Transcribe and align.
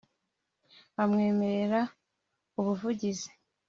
amwemerera 1.01 1.81
ubuvugizi 2.59 3.29